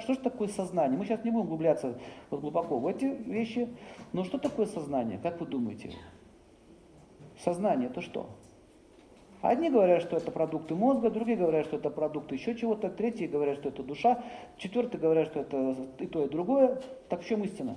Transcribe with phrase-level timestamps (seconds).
[0.00, 0.98] Что же такое сознание?
[0.98, 1.98] Мы сейчас не будем углубляться
[2.30, 3.68] вот глубоко в эти вещи,
[4.12, 5.18] но что такое сознание?
[5.22, 5.92] Как вы думаете?
[7.38, 8.30] Сознание это что?
[9.42, 13.58] Одни говорят, что это продукты мозга, другие говорят, что это продукты еще чего-то, третьи говорят,
[13.58, 14.22] что это душа,
[14.58, 16.82] четвертые говорят, что это и то, и другое.
[17.08, 17.76] Так в чем истина?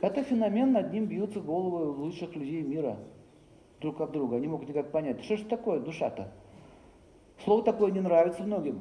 [0.00, 2.96] Это феномен, над ним бьются головы лучших людей мира
[3.80, 4.36] друг от друга.
[4.36, 6.32] Они могут никак понять, что же такое душа-то?
[7.44, 8.80] Слово такое не нравится многим.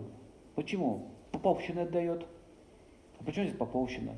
[0.57, 1.11] Почему?
[1.31, 2.25] Поповщина это дает.
[3.19, 4.15] А почему здесь поповщина?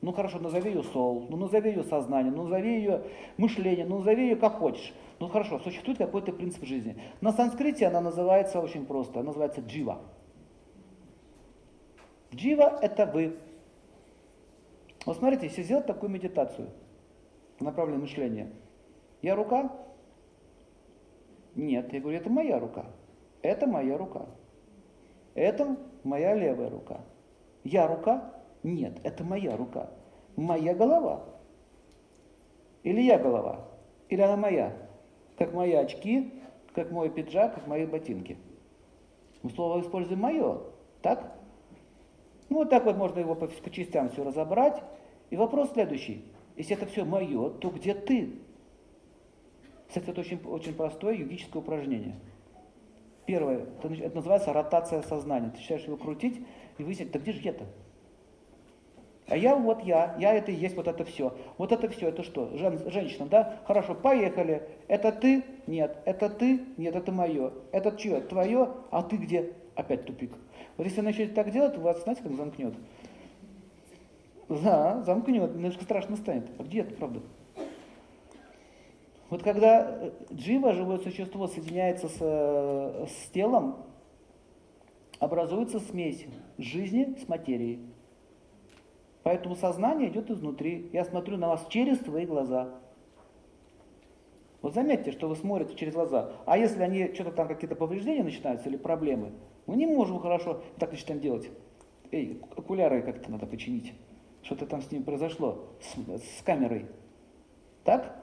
[0.00, 3.02] Ну хорошо, назови ее сол, ну назови ее сознание, ну назови ее
[3.36, 4.94] мышление, ну назови ее как хочешь.
[5.18, 6.98] Ну хорошо, существует какой-то принцип жизни.
[7.20, 10.00] На санскрите она называется очень просто, она называется джива.
[12.34, 13.36] Джива это вы.
[15.04, 16.70] Вот смотрите, если сделать такую медитацию,
[17.60, 18.50] направленное мышление,
[19.20, 19.70] я рука?
[21.54, 22.86] Нет, я говорю, это моя рука.
[23.42, 24.24] Это моя рука.
[25.34, 27.00] Это моя левая рука.
[27.64, 28.34] Я рука?
[28.62, 29.90] Нет, это моя рука.
[30.36, 31.24] Моя голова.
[32.82, 33.68] Или я голова.
[34.08, 34.76] Или она моя.
[35.38, 36.32] Как мои очки,
[36.74, 38.36] как мой пиджак, как мои ботинки.
[39.42, 40.60] Мы слово используем мое.
[41.02, 41.36] Так?
[42.48, 44.82] Ну, вот так вот можно его по, по частям все разобрать.
[45.30, 46.24] И вопрос следующий.
[46.56, 48.40] Если это все мое, то где ты?
[49.88, 52.16] Кстати, это очень, очень простое йогическое упражнение.
[53.30, 55.50] Первое, это называется ротация сознания.
[55.50, 56.44] Ты начинаешь его крутить
[56.78, 57.64] и выяснить, да где же я-то?
[59.28, 61.32] А я вот я, я это и есть вот это все.
[61.56, 62.50] Вот это все, это что?
[62.56, 63.60] Жен, женщина, да?
[63.68, 64.68] Хорошо, поехали.
[64.88, 65.44] Это ты?
[65.68, 65.98] Нет.
[66.06, 66.60] Это ты?
[66.76, 67.52] Нет, это мое.
[67.70, 68.20] Это чье?
[68.20, 68.68] Твое?
[68.90, 69.52] А ты где?
[69.76, 70.32] Опять тупик.
[70.76, 72.74] Вот если начать так делать, вас, знаете, как замкнет?
[74.48, 76.50] Да, замкнет, немножко страшно станет.
[76.58, 77.20] А где это, правда?
[79.30, 83.86] Вот когда джива, живое существо, соединяется с, с телом,
[85.20, 86.26] образуется смесь
[86.58, 87.78] жизни с материей.
[89.22, 90.90] Поэтому сознание идет изнутри.
[90.92, 92.74] Я смотрю на вас через свои глаза.
[94.62, 96.32] Вот заметьте, что вы смотрите через глаза.
[96.44, 99.32] А если они что-то там какие-то повреждения начинаются или проблемы,
[99.66, 101.50] мы не можем хорошо так начинаем делать.
[102.10, 103.94] Эй, окуляры как-то надо починить.
[104.42, 106.86] Что-то там с ним произошло, с, с камерой.
[107.84, 108.19] Так?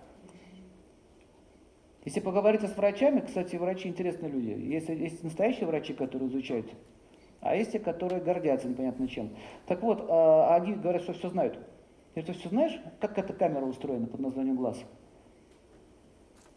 [2.07, 4.51] Если поговорить с врачами, кстати, врачи интересные люди.
[4.51, 6.73] Есть, есть настоящие врачи, которые изучают
[7.41, 9.35] а есть те, которые гордятся непонятно чем.
[9.66, 11.59] Так вот, а, они говорят, что все знают.
[12.16, 14.81] Я говорю, все знаешь, как эта камера устроена под названием глаз?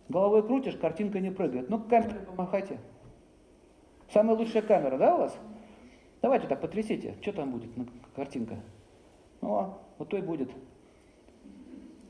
[0.08, 1.68] Головой крутишь, картинка не прыгает.
[1.68, 2.78] Ну, камерой помахайте.
[4.12, 5.36] Самая лучшая камера, да, у вас?
[6.22, 7.16] Давайте так, потрясите.
[7.22, 7.70] Что там будет,
[8.14, 8.60] картинка?
[9.40, 10.52] Ну, вот то и будет.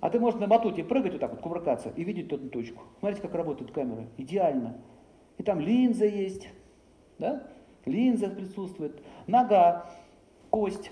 [0.01, 2.83] А ты можешь на батуте прыгать вот так вот, кувыркаться и видеть эту точку.
[3.01, 4.07] Смотрите, как работает камера.
[4.17, 4.79] Идеально.
[5.39, 6.49] И там линза есть.
[7.19, 7.47] Да?
[7.85, 9.91] линза присутствует, нога,
[10.51, 10.91] кость.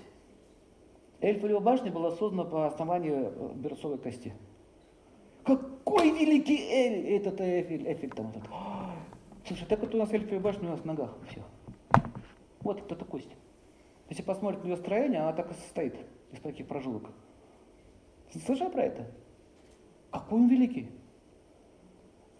[1.21, 4.33] Эльфовая башня была создана по основанию э, берцовой кости.
[5.43, 8.43] Какой великий эль, этот эфель, эфель там этот.
[9.45, 11.17] Слушай, так вот у нас эльфовая башня у нас в ногах.
[11.29, 11.41] Все.
[12.61, 13.35] Вот это кость.
[14.09, 15.95] Если посмотреть на ее строение, она так и состоит
[16.31, 17.09] из таких прожилок.
[18.45, 19.07] Слышал про это?
[20.11, 20.89] Какой он великий?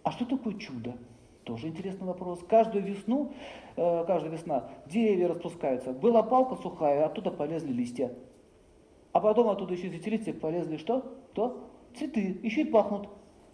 [0.02, 0.96] А что такое чудо?
[1.44, 2.44] Тоже интересный вопрос.
[2.48, 3.32] Каждую весну,
[3.76, 5.92] э, каждая весна деревья распускаются.
[5.92, 8.12] Была палка сухая, оттуда полезли листья.
[9.12, 11.00] А потом оттуда еще из листьев полезли что?
[11.32, 11.70] Кто?
[11.96, 12.38] Цветы.
[12.42, 13.08] Еще и пахнут.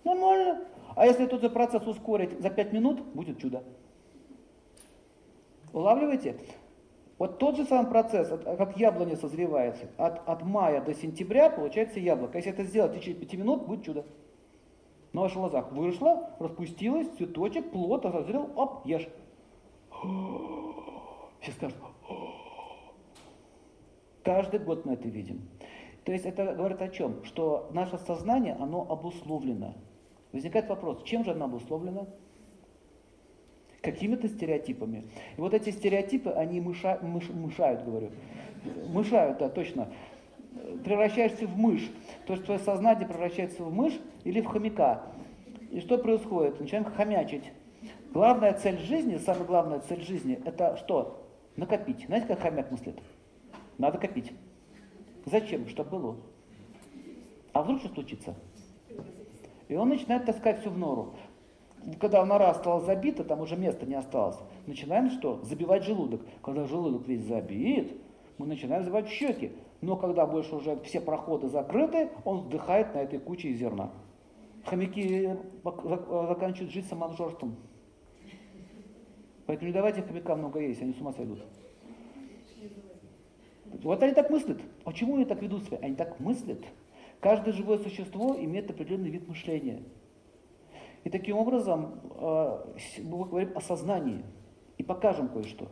[0.05, 0.65] Нормально.
[0.95, 3.63] А если этот процесс ускорить за 5 минут, будет чудо.
[5.73, 6.37] Улавливаете?
[7.19, 12.37] Вот тот же самый процесс, как яблоня созревается, от, от мая до сентября получается яблоко.
[12.37, 14.05] Если это сделать в течение 5 минут, будет чудо
[15.17, 19.09] на ваших глазах выросла, распустилась, цветочек, плод, созрел, оп, ешь.
[21.41, 21.79] Все скажут,
[24.23, 25.49] каждый год мы это видим.
[26.05, 27.25] То есть это говорит о чем?
[27.25, 29.75] Что наше сознание, оно обусловлено.
[30.33, 32.09] Возникает вопрос, чем же оно обусловлено?
[33.87, 35.05] Какими-то стереотипами.
[35.37, 38.11] И вот эти стереотипы, они мыша, мыш, мышают, говорю.
[38.89, 39.89] Мышают, да, точно
[40.85, 41.89] превращаешься в мышь.
[42.27, 45.03] То есть твое сознание превращается в мышь или в хомяка.
[45.71, 46.61] И что происходит?
[46.61, 47.45] Начинаем хомячить.
[48.13, 51.29] Главная цель жизни, самая главная цель жизни, это что?
[51.57, 52.07] Накопить.
[52.07, 52.99] Знаете, как хомяк мыслит?
[53.79, 54.33] Надо копить.
[55.25, 55.69] Зачем?
[55.69, 56.17] Чтобы было.
[57.53, 58.35] А вдруг что случится?
[59.69, 61.15] И он начинает таскать все в нору.
[62.01, 64.37] Когда нора стала забита, там уже места не осталось.
[64.67, 65.41] Начинаем что?
[65.43, 66.23] Забивать желудок.
[66.43, 68.01] Когда желудок весь забит,
[68.39, 73.19] мы начинаем забивать щеки но когда больше уже все проходы закрыты, он вдыхает на этой
[73.19, 73.91] куче зерна.
[74.65, 77.57] Хомяки заканчивают жить самообжорством.
[79.47, 81.41] Поэтому не давайте хомякам много есть, они с ума сойдут.
[83.83, 84.61] Вот они так мыслят.
[84.85, 85.79] Почему они так ведут себя?
[85.83, 86.61] Они так мыслят.
[87.21, 89.83] Каждое живое существо имеет определенный вид мышления.
[91.07, 92.65] И таким образом э,
[93.05, 94.25] мы говорим о сознании
[94.77, 95.69] и покажем кое-что.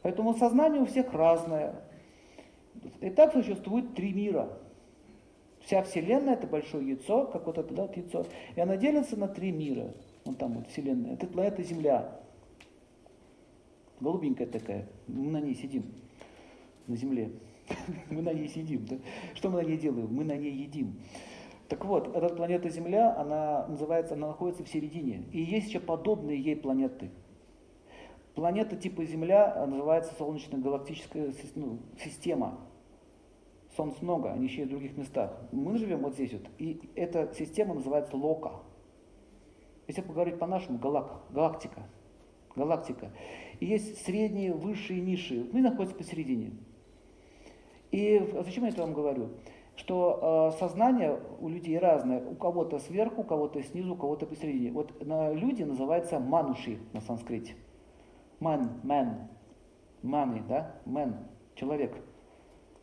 [0.00, 1.82] Поэтому сознание у всех разное.
[3.02, 4.48] И так существует три мира.
[5.60, 8.24] Вся Вселенная это большое яйцо, как вот это да, вот яйцо.
[8.56, 9.92] И она делится на три мира.
[10.24, 11.12] Вон там вот Вселенная.
[11.12, 12.18] Это планета Земля.
[14.00, 14.88] Голубенькая такая.
[15.08, 15.92] Мы на ней сидим.
[16.86, 17.32] На Земле.
[18.08, 18.86] Мы на ней сидим.
[18.86, 18.96] Да?
[19.34, 20.08] Что мы на ней делаем?
[20.10, 20.96] Мы на ней едим.
[21.68, 25.24] Так вот, эта планета Земля, она называется, она находится в середине.
[25.32, 27.10] И есть еще подобные ей планеты.
[28.34, 32.58] Планета типа Земля называется Солнечная галактическая ну, система.
[33.76, 35.36] Солнц много, они еще и в других местах.
[35.52, 36.42] Мы живем вот здесь вот.
[36.58, 38.52] И эта система называется Лока.
[39.88, 41.82] Если поговорить по-нашему, галак, галактика.
[42.54, 43.10] Галактика.
[43.58, 45.44] И есть средние, высшие, низшие.
[45.52, 46.52] Мы находимся посередине.
[47.90, 49.30] И зачем я это вам говорю?
[49.76, 52.24] Что э, сознание у людей разное.
[52.24, 54.70] У кого-то сверху, у кого-то снизу, у кого-то посередине.
[54.70, 57.54] Вот на люди называется мануши на санскрите.
[58.38, 59.28] Ман, man,
[60.02, 61.14] маны, да, man,
[61.56, 61.96] человек.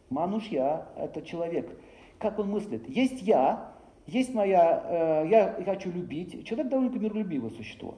[0.10, 1.80] Манушья– это человек.
[2.20, 2.90] Как он мыслит?
[2.90, 3.72] Есть я,
[4.06, 6.46] есть моя, э, я хочу любить.
[6.46, 7.96] Человек довольно миролюбивое существо.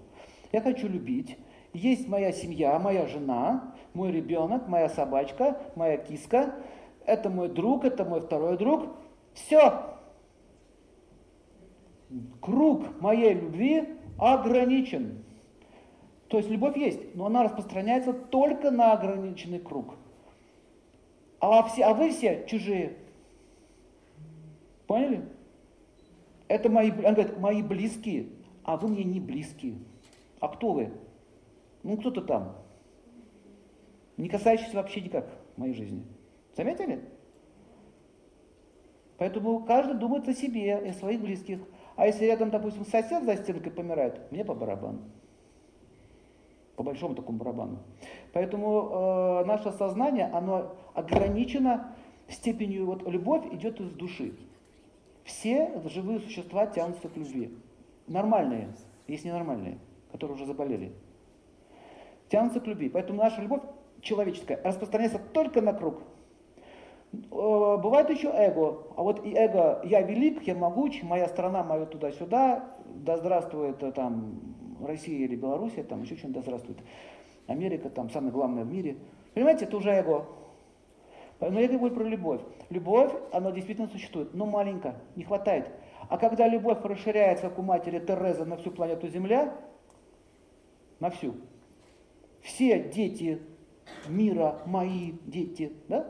[0.52, 1.38] Я хочу любить.
[1.74, 6.54] Есть моя семья, моя жена, мой ребенок, моя собачка, моя киска–
[7.06, 8.90] это мой друг, это мой второй друг.
[9.34, 9.98] Все.
[12.42, 15.24] Круг моей любви ограничен.
[16.28, 19.96] То есть любовь есть, но она распространяется только на ограниченный круг.
[21.40, 22.98] А, все, а вы все чужие.
[24.88, 25.26] Поняли?
[26.48, 28.28] Это мои, он говорит, мои близкие,
[28.64, 29.76] а вы мне не близкие.
[30.40, 30.92] А кто вы?
[31.84, 32.56] Ну, кто-то там.
[34.18, 35.28] Не касающийся вообще никак
[35.58, 36.04] моей жизни.
[36.56, 37.02] Заметили?
[39.18, 41.60] Поэтому каждый думает о себе и о своих близких.
[41.96, 45.02] А если рядом, допустим, сосед за стенкой помирает, мне по барабану.
[46.76, 47.80] По большому такому барабану.
[48.34, 51.96] Поэтому э, наше сознание, оно ограничено
[52.28, 54.34] степенью, вот любовь идет из души.
[55.24, 57.56] Все живые существа тянутся к любви.
[58.08, 58.74] Нормальные,
[59.08, 59.78] есть ненормальные,
[60.12, 60.92] которые уже заболели.
[62.30, 62.90] Тянутся к любви.
[62.90, 63.62] Поэтому наша любовь
[64.02, 66.02] человеческая распространяется только на круг
[67.14, 68.88] бывает еще эго.
[68.96, 73.92] А вот и эго, я велик, я могуч, моя страна, моя туда-сюда, да здравствует э,
[73.92, 74.40] там
[74.82, 76.80] Россия или Белоруссия, там еще что-нибудь да здравствует.
[77.48, 78.98] Америка там самое главное в мире.
[79.34, 80.26] Понимаете, это уже эго.
[81.40, 82.42] Но я говорю про любовь.
[82.70, 85.70] Любовь, она действительно существует, но маленько, не хватает.
[86.10, 89.54] А когда любовь расширяется, как у матери Терезы, на всю планету Земля,
[91.00, 91.36] на всю,
[92.42, 93.42] все дети
[94.08, 96.08] мира, мои дети, да,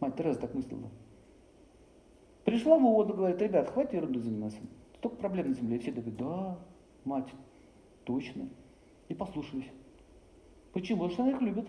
[0.00, 0.90] Мать Тереза так мыслила.
[2.44, 4.58] Пришла в воду, говорит, ребят, хватит ерунду заниматься.
[4.96, 5.76] Столько проблем на земле.
[5.76, 6.58] И все говорят, да,
[7.04, 7.28] мать,
[8.04, 8.48] точно.
[9.08, 9.70] И послушались.
[10.72, 11.02] Почему?
[11.02, 11.68] Потому что она их любит.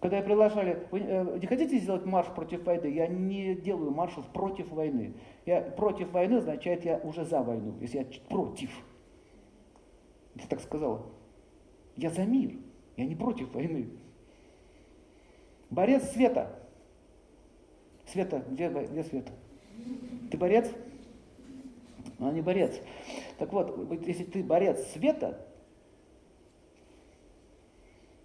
[0.00, 2.86] Когда я приглашали, вы э, не хотите сделать марш против войны?
[2.88, 5.14] Я не делаю маршев против войны.
[5.46, 8.70] Я против войны означает, я уже за войну, если я против.
[10.34, 11.06] Я так сказала.
[11.96, 12.52] Я за мир,
[12.96, 13.88] я не против войны.
[15.70, 16.58] Борец света.
[18.06, 19.32] Света, где, где света?
[20.30, 20.70] Ты борец?
[22.18, 22.80] Она не борец.
[23.38, 25.44] Так вот, если ты борец света,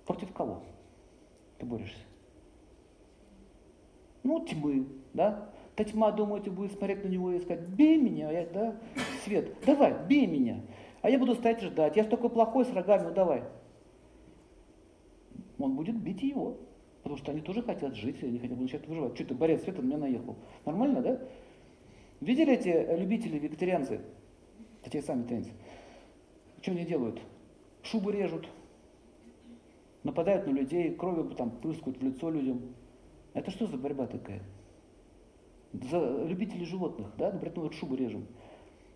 [0.06, 0.62] против кого
[1.58, 2.04] ты борешься?
[4.24, 5.50] Ну, тьмы, да?
[5.76, 8.76] Та тьма, думаете, будет смотреть на него и сказать, бей меня, я, да,
[9.24, 10.62] свет, давай, бей меня.
[11.02, 13.44] А я буду стоять и ждать, я такой плохой с рогами, ну давай.
[15.58, 16.58] Он будет бить его.
[17.04, 19.16] Потому что они тоже хотят жить, они хотят начать выживать.
[19.16, 20.36] Что ты, борец света на меня наехал.
[20.66, 21.20] Нормально, да?
[22.20, 24.02] Видели эти любители вегетарианцы?
[24.90, 25.52] Те сами вегетарианцы.
[26.62, 27.20] Что они делают?
[27.82, 28.48] Шубы режут,
[30.04, 32.76] нападают на людей, кровью там прыскают в лицо людям.
[33.34, 34.42] Это что за борьба такая?
[35.74, 38.28] За любителей животных, да, например, ну, вот шубы режем.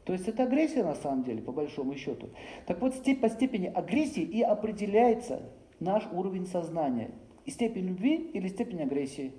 [0.03, 2.29] То есть это агрессия на самом деле, по большому счету.
[2.67, 5.41] Так вот, по степени агрессии и определяется
[5.79, 7.11] наш уровень сознания.
[7.45, 9.31] И степень любви или степень агрессии.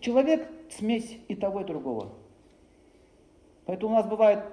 [0.00, 2.12] Человек– смесь и того, и другого.
[3.66, 4.44] Поэтому у нас бывает,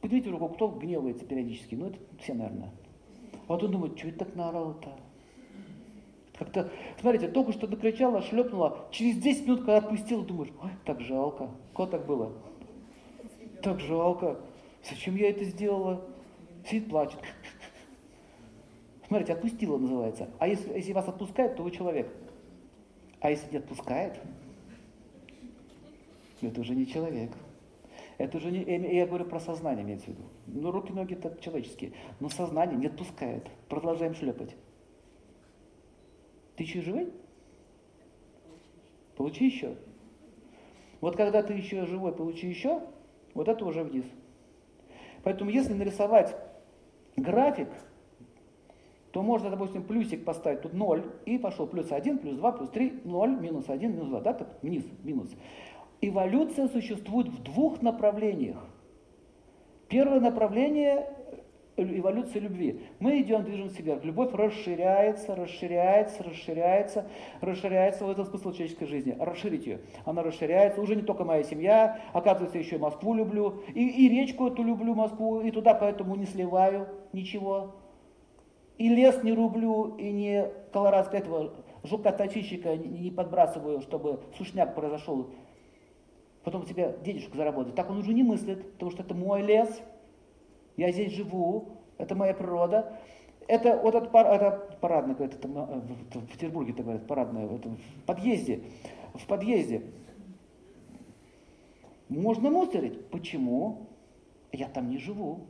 [0.00, 1.74] поднимите руку, кто гневается периодически.
[1.74, 2.70] Ну, это все, наверное.
[3.46, 4.92] А вот он думает, что это так наорал-то?
[6.38, 11.50] Как-то, смотрите, только что докричала, шлепнула, через 10 минут, когда отпустила, думаешь, ой, так жалко.
[11.74, 12.32] Кого так было?
[13.62, 14.40] Так жалко.
[14.82, 16.04] Зачем я это сделала?
[16.66, 17.18] сидит, плачет.
[19.06, 20.30] Смотрите, отпустила называется.
[20.38, 22.08] А если, если вас отпускает, то вы человек.
[23.20, 24.18] А если не отпускает,
[26.40, 27.30] это уже не человек.
[28.16, 28.62] Это уже не,
[28.96, 30.22] я говорю про сознание, имеется в виду.
[30.46, 31.92] Ну, руки, ноги это человеческие.
[32.20, 33.48] Но сознание не отпускает.
[33.68, 34.54] Продолжаем шлепать.
[36.56, 37.12] Ты еще живой?
[39.16, 39.76] Получи еще.
[41.00, 42.82] Вот когда ты еще живой, получи еще,
[43.34, 44.04] вот это уже вниз.
[45.22, 46.36] Поэтому если нарисовать
[47.16, 47.68] график,
[49.14, 53.02] то можно, допустим, плюсик поставить тут 0, и пошел плюс 1, плюс 2, плюс 3,
[53.04, 55.30] 0, минус 1, минус 2, да, так, вниз, минус.
[56.00, 58.56] Эволюция существует в двух направлениях.
[59.88, 61.06] Первое направление
[61.76, 62.80] эволюции любви.
[62.98, 64.04] Мы идем, движемся вверх.
[64.04, 67.06] Любовь расширяется, расширяется, расширяется,
[67.40, 68.04] расширяется.
[68.04, 69.16] Вот это смысл человеческой жизни.
[69.20, 69.78] Расширить ее.
[70.04, 70.80] Она расширяется.
[70.80, 73.62] Уже не только моя семья, оказывается, еще и Москву люблю.
[73.74, 77.76] И, и речку эту люблю, Москву, и туда поэтому не сливаю ничего.
[78.78, 81.52] И лес не рублю, и не колорадского этого
[81.84, 85.30] жука-точильщика не подбрасываю, чтобы сушняк произошел.
[86.42, 87.74] Потом тебе денежку заработать.
[87.74, 89.80] Так он уже не мыслит, потому что это мой лес–
[90.76, 92.98] я здесь живу, это моя природа.
[93.46, 98.04] Это вот этот пар, это парадный, это, это, в Петербурге это говорят, парадное, это, в
[98.06, 98.62] подъезде,
[99.14, 99.82] в подъезде.
[102.08, 103.06] Можно мусорить.
[103.10, 103.86] Почему?
[104.50, 105.40] Я там не живу.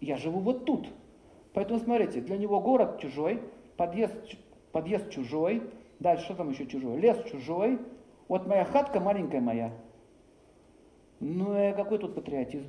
[0.00, 0.88] Я живу вот тут.
[1.54, 3.40] Поэтому смотрите, для него город чужой,
[3.76, 4.14] подъезд,
[4.72, 5.62] подъезд чужой,
[6.00, 6.98] дальше что там еще чужой?
[6.98, 7.78] Лес чужой.
[8.28, 9.72] Вот моя хатка маленькая моя.
[11.20, 12.68] Ну, и какой тут патриотизм?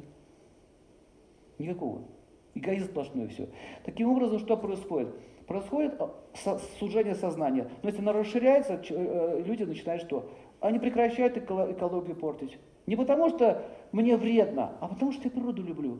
[1.57, 2.03] Никакого.
[2.53, 3.49] Эгоизм сплошной все.
[3.83, 5.09] Таким образом, что происходит?
[5.47, 7.69] Происходит э, сужение сознания.
[7.81, 10.29] Но если оно расширяется, э, люди начинают что?
[10.59, 12.57] Они прекращают экологию портить.
[12.85, 15.99] Не потому что мне вредно, а потому что я природу люблю.